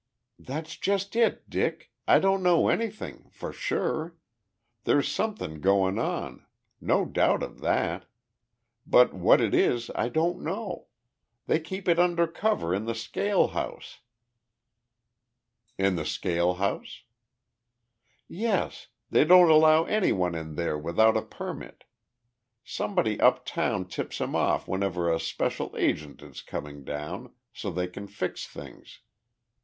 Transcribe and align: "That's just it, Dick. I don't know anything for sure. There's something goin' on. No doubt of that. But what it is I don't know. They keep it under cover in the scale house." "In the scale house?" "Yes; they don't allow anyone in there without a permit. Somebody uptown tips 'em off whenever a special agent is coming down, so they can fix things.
"That's 0.39 0.77
just 0.77 1.15
it, 1.15 1.47
Dick. 1.47 1.91
I 2.07 2.17
don't 2.17 2.41
know 2.41 2.69
anything 2.69 3.29
for 3.29 3.53
sure. 3.53 4.17
There's 4.85 5.07
something 5.07 5.61
goin' 5.61 5.99
on. 5.99 6.43
No 6.79 7.05
doubt 7.05 7.43
of 7.43 7.59
that. 7.61 8.05
But 8.87 9.13
what 9.13 9.39
it 9.39 9.53
is 9.53 9.91
I 9.93 10.09
don't 10.09 10.41
know. 10.41 10.87
They 11.45 11.59
keep 11.59 11.87
it 11.87 11.99
under 11.99 12.25
cover 12.25 12.73
in 12.73 12.85
the 12.85 12.95
scale 12.95 13.49
house." 13.49 13.99
"In 15.77 15.97
the 15.97 16.05
scale 16.05 16.55
house?" 16.55 17.03
"Yes; 18.27 18.87
they 19.11 19.23
don't 19.23 19.51
allow 19.51 19.83
anyone 19.83 20.33
in 20.33 20.55
there 20.55 20.79
without 20.79 21.15
a 21.15 21.21
permit. 21.21 21.83
Somebody 22.63 23.19
uptown 23.21 23.85
tips 23.87 24.19
'em 24.19 24.35
off 24.35 24.67
whenever 24.67 25.11
a 25.13 25.19
special 25.19 25.75
agent 25.77 26.23
is 26.23 26.41
coming 26.41 26.83
down, 26.83 27.35
so 27.53 27.69
they 27.69 27.85
can 27.85 28.07
fix 28.07 28.47
things. 28.47 29.01